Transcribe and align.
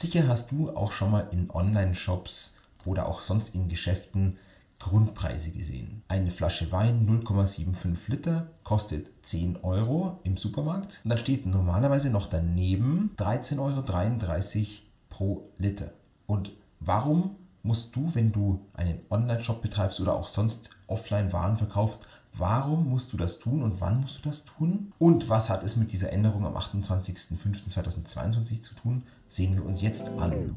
Sicher 0.00 0.28
hast 0.28 0.50
du 0.50 0.74
auch 0.74 0.92
schon 0.92 1.10
mal 1.10 1.28
in 1.30 1.50
Online-Shops 1.50 2.60
oder 2.86 3.06
auch 3.06 3.20
sonst 3.20 3.54
in 3.54 3.68
Geschäften 3.68 4.38
Grundpreise 4.78 5.50
gesehen. 5.50 6.02
Eine 6.08 6.30
Flasche 6.30 6.72
Wein 6.72 7.06
0,75 7.06 8.10
Liter 8.10 8.46
kostet 8.64 9.10
10 9.20 9.58
Euro 9.62 10.18
im 10.22 10.38
Supermarkt 10.38 11.02
und 11.04 11.10
dann 11.10 11.18
steht 11.18 11.44
normalerweise 11.44 12.08
noch 12.08 12.24
daneben 12.24 13.10
13,33 13.18 13.58
Euro 13.58 14.68
pro 15.10 15.50
Liter. 15.58 15.92
Und 16.26 16.52
warum 16.78 17.36
musst 17.62 17.94
du, 17.94 18.14
wenn 18.14 18.32
du 18.32 18.64
einen 18.72 19.00
Online-Shop 19.10 19.60
betreibst 19.60 20.00
oder 20.00 20.14
auch 20.14 20.28
sonst 20.28 20.70
offline 20.86 21.30
Waren 21.34 21.58
verkaufst, 21.58 22.06
warum 22.32 22.88
musst 22.88 23.12
du 23.12 23.16
das 23.16 23.38
tun 23.38 23.62
und 23.62 23.80
wann 23.80 24.00
musst 24.00 24.18
du 24.18 24.28
das 24.28 24.44
tun? 24.44 24.92
Und 24.98 25.28
was 25.28 25.50
hat 25.50 25.62
es 25.62 25.76
mit 25.76 25.92
dieser 25.92 26.12
Änderung 26.12 26.46
am 26.46 26.56
28.05.2022 26.56 28.62
zu 28.62 28.74
tun? 28.74 29.02
Sehen 29.28 29.54
wir 29.54 29.64
uns 29.64 29.82
jetzt 29.82 30.08
an. 30.18 30.56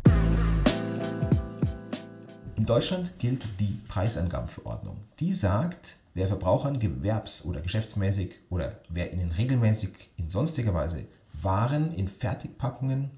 In 2.55 2.65
Deutschland 2.65 3.19
gilt 3.19 3.45
die 3.59 3.81
Preisangabenverordnung. 3.87 4.97
Die 5.19 5.33
sagt, 5.33 5.97
wer 6.13 6.27
Verbrauchern 6.27 6.79
gewerbs- 6.79 7.45
oder 7.45 7.61
geschäftsmäßig 7.61 8.35
oder 8.49 8.79
wer 8.89 9.11
ihnen 9.11 9.31
regelmäßig 9.31 10.11
in 10.17 10.29
sonstiger 10.29 10.73
Weise 10.73 11.05
Waren 11.41 11.91
in 11.91 12.07
Fertigpackungen, 12.07 13.11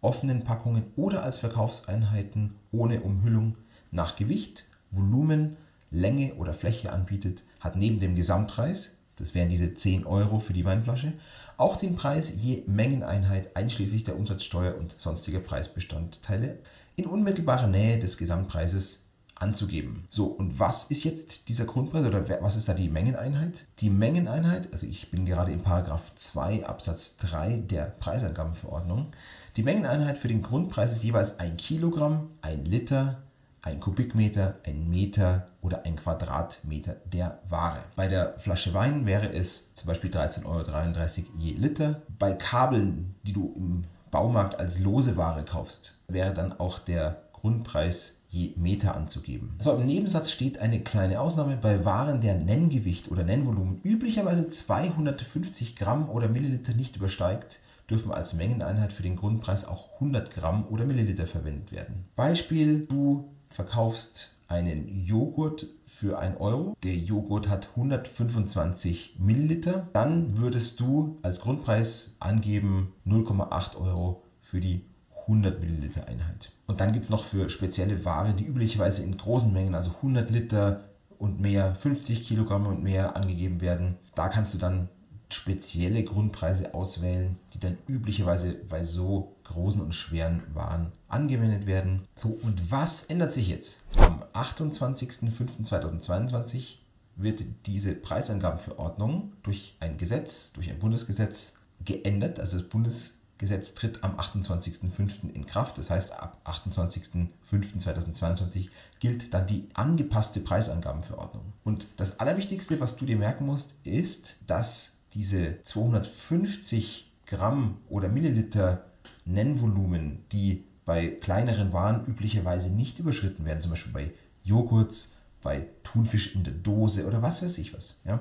offenen 0.00 0.44
Packungen 0.44 0.84
oder 0.94 1.24
als 1.24 1.38
Verkaufseinheiten 1.38 2.54
ohne 2.70 3.00
Umhüllung 3.00 3.56
nach 3.90 4.14
Gewicht, 4.14 4.66
Volumen, 4.92 5.56
Länge 5.92 6.34
oder 6.34 6.54
Fläche 6.54 6.92
anbietet, 6.92 7.42
hat 7.60 7.76
neben 7.76 8.00
dem 8.00 8.16
Gesamtpreis, 8.16 8.96
das 9.16 9.34
wären 9.34 9.50
diese 9.50 9.74
10 9.74 10.06
Euro 10.06 10.38
für 10.38 10.52
die 10.52 10.64
Weinflasche, 10.64 11.12
auch 11.56 11.76
den 11.76 11.94
Preis 11.94 12.34
je 12.34 12.64
Mengeneinheit 12.66 13.54
einschließlich 13.56 14.04
der 14.04 14.16
Umsatzsteuer 14.16 14.76
und 14.76 14.94
sonstiger 14.98 15.40
Preisbestandteile 15.40 16.58
in 16.96 17.06
unmittelbarer 17.06 17.68
Nähe 17.68 17.98
des 17.98 18.16
Gesamtpreises 18.16 19.04
anzugeben. 19.42 20.06
So, 20.08 20.26
und 20.26 20.58
was 20.58 20.84
ist 20.84 21.04
jetzt 21.04 21.48
dieser 21.48 21.64
Grundpreis 21.64 22.06
oder 22.06 22.24
was 22.40 22.56
ist 22.56 22.68
da 22.68 22.74
die 22.74 22.88
Mengeneinheit? 22.88 23.66
Die 23.80 23.90
Mengeneinheit, 23.90 24.72
also 24.72 24.86
ich 24.86 25.10
bin 25.10 25.26
gerade 25.26 25.52
in 25.52 25.62
Paragraph 25.62 26.14
2 26.14 26.66
Absatz 26.66 27.16
3 27.18 27.56
der 27.58 27.86
Preisangabenverordnung. 27.86 29.08
Die 29.56 29.62
Mengeneinheit 29.62 30.16
für 30.16 30.28
den 30.28 30.42
Grundpreis 30.42 30.92
ist 30.92 31.04
jeweils 31.04 31.38
ein 31.40 31.56
Kilogramm, 31.56 32.30
ein 32.40 32.64
Liter, 32.64 33.22
ein 33.62 33.78
Kubikmeter, 33.78 34.56
ein 34.66 34.90
Meter 34.90 35.46
oder 35.60 35.86
ein 35.86 35.96
Quadratmeter 35.96 36.96
der 37.04 37.38
Ware. 37.48 37.84
Bei 37.94 38.08
der 38.08 38.38
Flasche 38.38 38.74
Wein 38.74 39.06
wäre 39.06 39.32
es 39.32 39.74
zum 39.74 39.86
Beispiel 39.86 40.10
13,33 40.10 40.44
Euro 40.46 41.38
je 41.38 41.52
Liter. 41.52 42.02
Bei 42.18 42.32
Kabeln, 42.32 43.14
die 43.22 43.32
du 43.32 43.54
im 43.56 43.84
Baumarkt 44.10 44.60
als 44.60 44.80
lose 44.80 45.16
Ware 45.16 45.44
kaufst, 45.44 45.96
wäre 46.08 46.34
dann 46.34 46.52
auch 46.52 46.80
der 46.80 47.22
Grundpreis 47.32 48.22
je 48.28 48.52
Meter 48.56 48.96
anzugeben. 48.96 49.54
Also 49.58 49.74
im 49.74 49.86
Nebensatz 49.86 50.30
steht 50.30 50.58
eine 50.58 50.80
kleine 50.80 51.20
Ausnahme 51.20 51.56
bei 51.56 51.84
Waren, 51.84 52.20
deren 52.20 52.44
Nenngewicht 52.44 53.10
oder 53.10 53.24
Nennvolumen 53.24 53.80
üblicherweise 53.82 54.48
250 54.48 55.76
Gramm 55.76 56.08
oder 56.08 56.28
Milliliter 56.28 56.74
nicht 56.74 56.96
übersteigt, 56.96 57.60
dürfen 57.88 58.12
als 58.12 58.34
Mengeneinheit 58.34 58.92
für 58.92 59.02
den 59.02 59.16
Grundpreis 59.16 59.66
auch 59.66 59.92
100 59.94 60.34
Gramm 60.34 60.66
oder 60.68 60.84
Milliliter 60.84 61.26
verwendet 61.26 61.72
werden. 61.72 62.06
Beispiel, 62.16 62.86
du 62.86 63.28
verkaufst 63.52 64.32
einen 64.48 65.04
Joghurt 65.04 65.66
für 65.84 66.18
1 66.18 66.38
Euro. 66.40 66.76
Der 66.82 66.94
Joghurt 66.94 67.48
hat 67.48 67.70
125 67.76 69.16
Milliliter. 69.18 69.88
Dann 69.92 70.38
würdest 70.38 70.80
du 70.80 71.18
als 71.22 71.40
Grundpreis 71.40 72.16
angeben 72.20 72.92
0,8 73.06 73.76
Euro 73.76 74.22
für 74.40 74.60
die 74.60 74.84
100 75.22 75.60
Milliliter 75.60 76.06
Einheit. 76.06 76.52
Und 76.66 76.80
dann 76.80 76.92
gibt 76.92 77.04
es 77.04 77.10
noch 77.10 77.24
für 77.24 77.48
spezielle 77.48 78.04
Ware, 78.04 78.34
die 78.34 78.44
üblicherweise 78.44 79.02
in 79.04 79.16
großen 79.16 79.52
Mengen, 79.52 79.74
also 79.74 79.92
100 79.96 80.30
Liter 80.30 80.84
und 81.18 81.40
mehr, 81.40 81.74
50 81.74 82.26
Kilogramm 82.26 82.66
und 82.66 82.82
mehr 82.82 83.16
angegeben 83.16 83.60
werden. 83.60 83.96
Da 84.14 84.28
kannst 84.28 84.54
du 84.54 84.58
dann 84.58 84.88
spezielle 85.34 86.04
Grundpreise 86.04 86.74
auswählen, 86.74 87.38
die 87.54 87.60
dann 87.60 87.78
üblicherweise 87.88 88.52
bei 88.52 88.84
so 88.84 89.34
großen 89.44 89.80
und 89.80 89.94
schweren 89.94 90.42
Waren 90.54 90.92
angewendet 91.08 91.66
werden. 91.66 92.06
So, 92.14 92.38
und 92.42 92.70
was 92.70 93.04
ändert 93.04 93.32
sich 93.32 93.48
jetzt? 93.48 93.80
Am 93.96 94.22
28.05.2022 94.34 96.76
wird 97.16 97.42
diese 97.66 97.94
Preisangabenverordnung 97.94 99.32
durch 99.42 99.74
ein 99.80 99.96
Gesetz, 99.96 100.52
durch 100.52 100.70
ein 100.70 100.78
Bundesgesetz 100.78 101.54
geändert. 101.84 102.38
Also 102.40 102.58
das 102.58 102.68
Bundesgesetz 102.68 103.74
tritt 103.74 104.04
am 104.04 104.18
28.05. 104.18 105.32
in 105.34 105.46
Kraft. 105.46 105.78
Das 105.78 105.90
heißt, 105.90 106.12
ab 106.12 106.40
28.05.2022 106.44 108.68
gilt 108.98 109.32
dann 109.34 109.46
die 109.46 109.68
angepasste 109.74 110.40
Preisangabenverordnung. 110.40 111.44
Und 111.64 111.86
das 111.96 112.18
Allerwichtigste, 112.20 112.80
was 112.80 112.96
du 112.96 113.04
dir 113.04 113.16
merken 113.16 113.44
musst, 113.46 113.74
ist, 113.84 114.36
dass 114.46 115.01
diese 115.14 115.60
250 115.62 117.12
Gramm 117.26 117.78
oder 117.88 118.08
Milliliter 118.08 118.86
Nennvolumen, 119.24 120.24
die 120.32 120.64
bei 120.84 121.08
kleineren 121.08 121.72
Waren 121.72 122.04
üblicherweise 122.06 122.70
nicht 122.70 122.98
überschritten 122.98 123.44
werden, 123.44 123.60
zum 123.60 123.70
Beispiel 123.70 123.92
bei 123.92 124.12
Joghurts, 124.42 125.16
bei 125.42 125.68
Thunfisch 125.82 126.34
in 126.34 126.44
der 126.44 126.54
Dose 126.54 127.06
oder 127.06 127.22
was 127.22 127.42
weiß 127.42 127.58
ich 127.58 127.74
was. 127.74 127.98
Ja. 128.04 128.20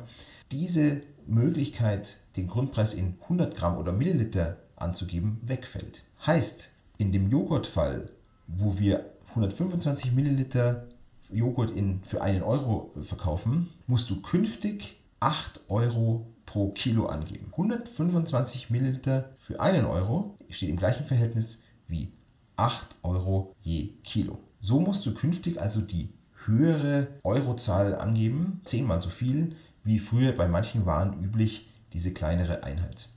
Diese 0.51 1.01
Möglichkeit, 1.27 2.17
den 2.35 2.47
Grundpreis 2.47 2.93
in 2.93 3.15
100 3.23 3.55
Gramm 3.55 3.77
oder 3.77 3.91
Milliliter 3.91 4.57
anzugeben, 4.75 5.39
wegfällt. 5.43 6.03
Heißt, 6.25 6.71
in 6.97 7.11
dem 7.11 7.29
Joghurtfall, 7.29 8.09
wo 8.47 8.77
wir 8.79 9.11
125 9.29 10.11
Milliliter 10.11 10.87
Joghurt 11.31 11.71
in, 11.71 12.03
für 12.03 12.21
einen 12.21 12.43
Euro 12.43 12.91
verkaufen, 13.01 13.69
musst 13.87 14.09
du 14.09 14.21
künftig 14.21 14.99
8 15.19 15.61
Euro 15.69 16.25
pro 16.51 16.71
Kilo 16.71 17.05
angeben. 17.05 17.45
125 17.51 18.71
Milliliter 18.71 19.29
für 19.37 19.61
einen 19.61 19.85
Euro 19.85 20.37
steht 20.49 20.67
im 20.67 20.75
gleichen 20.75 21.05
Verhältnis 21.05 21.63
wie 21.87 22.11
8 22.57 22.87
Euro 23.03 23.55
je 23.61 23.93
Kilo. 24.03 24.37
So 24.59 24.81
musst 24.81 25.05
du 25.05 25.13
künftig 25.13 25.61
also 25.61 25.79
die 25.79 26.09
höhere 26.45 27.07
Eurozahl 27.23 27.95
angeben, 27.95 28.59
zehnmal 28.65 28.99
so 28.99 29.09
viel 29.09 29.55
wie 29.85 29.97
früher 29.97 30.33
bei 30.33 30.49
manchen 30.49 30.85
Waren 30.85 31.23
üblich 31.23 31.69
diese 31.93 32.11
kleinere 32.11 32.65
Einheit. 32.65 33.07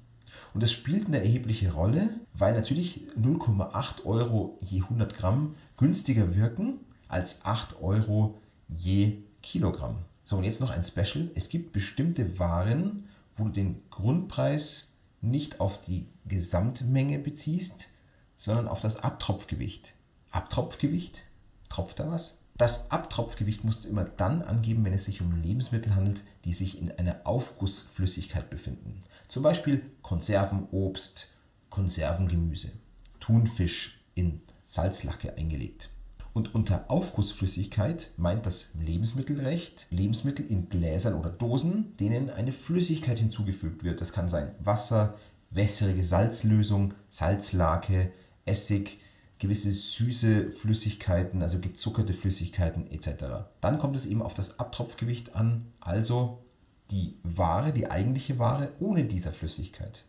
Und 0.53 0.63
das 0.63 0.71
spielt 0.71 1.09
eine 1.09 1.19
erhebliche 1.19 1.73
Rolle, 1.73 2.09
weil 2.35 2.55
natürlich 2.55 3.09
0,8 3.21 4.05
Euro 4.05 4.61
je 4.61 4.81
100 4.83 5.13
Gramm 5.17 5.57
günstiger 5.77 6.37
wirken 6.37 6.79
als 7.09 7.45
8 7.45 7.83
Euro 7.83 8.39
je 8.69 9.25
Kilogramm. 9.43 9.97
So, 10.23 10.37
und 10.37 10.45
jetzt 10.45 10.61
noch 10.61 10.71
ein 10.71 10.85
Special. 10.85 11.31
Es 11.35 11.49
gibt 11.49 11.73
bestimmte 11.73 12.39
Waren, 12.39 13.09
wo 13.35 13.45
du 13.45 13.51
den 13.51 13.83
Grundpreis 13.91 14.95
nicht 15.21 15.61
auf 15.61 15.81
die 15.81 16.07
Gesamtmenge 16.27 17.19
beziehst, 17.19 17.91
sondern 18.37 18.69
auf 18.69 18.81
das 18.81 18.97
Abtropfgewicht. 18.97 19.95
Abtropfgewicht? 20.31 21.25
Tropft 21.69 22.01
da 22.01 22.09
was? 22.09 22.43
Das 22.57 22.93
Abtropfgewicht 22.93 23.65
musst 23.65 23.85
du 23.85 23.89
immer 23.89 24.05
dann 24.05 24.43
angeben, 24.43 24.85
wenn 24.85 24.95
es 24.95 25.07
sich 25.07 25.21
um 25.21 25.43
Lebensmittel 25.43 25.95
handelt, 25.95 26.23
die 26.45 26.53
sich 26.53 26.79
in 26.79 26.91
einer 26.93 27.21
Aufgussflüssigkeit 27.25 28.49
befinden. 28.49 29.01
Zum 29.27 29.43
Beispiel 29.43 29.91
Konservenobst, 30.03 31.31
Konservengemüse, 31.71 32.71
Thunfisch 33.19 34.05
in 34.15 34.41
Salzlacke 34.67 35.37
eingelegt. 35.37 35.91
Und 36.35 36.53
unter 36.53 36.91
Aufgussflüssigkeit 36.91 38.11
meint 38.17 38.45
das 38.45 38.71
Lebensmittelrecht 38.75 39.87
Lebensmittel 39.91 40.45
in 40.45 40.69
Gläsern 40.69 41.15
oder 41.15 41.31
Dosen, 41.31 41.97
denen 41.99 42.29
eine 42.29 42.51
Flüssigkeit 42.51 43.21
hinzugefügt 43.21 43.85
wird. 43.85 44.01
Das 44.01 44.13
kann 44.13 44.29
sein 44.29 44.51
Wasser, 44.59 45.15
wässrige 45.51 46.05
Salzlösung, 46.05 46.95
Salzlake, 47.09 48.11
Essig, 48.45 48.99
gewisse 49.39 49.71
süße 49.71 50.51
Flüssigkeiten, 50.51 51.41
also 51.41 51.61
gezuckerte 51.61 52.13
Flüssigkeiten 52.13 52.91
etc. 52.91 53.47
Dann 53.61 53.79
kommt 53.79 53.95
es 53.95 54.05
eben 54.05 54.21
auf 54.21 54.35
das 54.35 54.59
Abtropfgewicht 54.59 55.37
an, 55.37 55.73
also 55.79 56.45
die 56.91 57.17
Ware, 57.23 57.73
die 57.73 57.91
eigentliche 57.91 58.41
Ware 58.41 58.73
ohne 58.81 59.05
dieser 59.05 59.33
Flüssigkeit. 59.33 60.05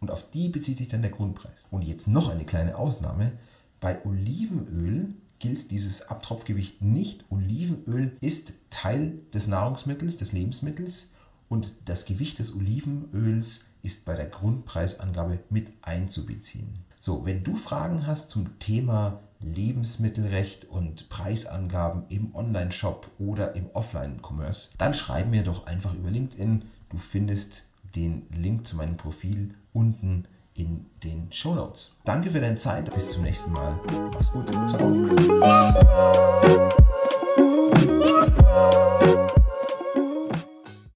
Und 0.00 0.10
auf 0.10 0.30
die 0.30 0.48
bezieht 0.48 0.78
sich 0.78 0.88
dann 0.88 1.02
der 1.02 1.10
Grundpreis. 1.10 1.66
Und 1.70 1.82
jetzt 1.82 2.08
noch 2.08 2.30
eine 2.30 2.46
kleine 2.46 2.78
Ausnahme. 2.78 3.32
Bei 3.78 4.02
Olivenöl 4.06 5.14
gilt 5.38 5.70
dieses 5.70 6.08
Abtropfgewicht 6.08 6.82
nicht. 6.82 7.24
Olivenöl 7.30 8.16
ist 8.20 8.54
Teil 8.70 9.18
des 9.32 9.46
Nahrungsmittels, 9.46 10.16
des 10.16 10.32
Lebensmittels 10.32 11.12
und 11.48 11.74
das 11.84 12.04
Gewicht 12.04 12.38
des 12.38 12.54
Olivenöls 12.54 13.66
ist 13.82 14.04
bei 14.04 14.16
der 14.16 14.26
Grundpreisangabe 14.26 15.38
mit 15.48 15.70
einzubeziehen. 15.82 16.80
So, 17.00 17.24
wenn 17.24 17.44
du 17.44 17.54
Fragen 17.54 18.06
hast 18.06 18.30
zum 18.30 18.58
Thema 18.58 19.20
Lebensmittelrecht 19.40 20.64
und 20.64 21.08
Preisangaben 21.08 22.04
im 22.08 22.34
Online-Shop 22.34 23.10
oder 23.18 23.54
im 23.54 23.70
Offline-Commerce, 23.74 24.70
dann 24.78 24.94
schreib 24.94 25.28
mir 25.28 25.42
doch 25.42 25.66
einfach 25.66 25.94
über 25.94 26.10
LinkedIn. 26.10 26.64
Du 26.88 26.98
findest 26.98 27.68
den 27.94 28.26
Link 28.30 28.66
zu 28.66 28.76
meinem 28.76 28.96
Profil 28.96 29.54
unten 29.72 30.26
in 30.56 30.86
den 31.04 31.30
Show 31.30 31.54
Notes. 31.54 31.96
Danke 32.04 32.30
für 32.30 32.40
deine 32.40 32.56
Zeit. 32.56 32.92
Bis 32.94 33.10
zum 33.10 33.22
nächsten 33.22 33.52
Mal. 33.52 33.78
Mach's 34.12 34.32
gut. 34.32 34.50
Ciao. 34.68 34.86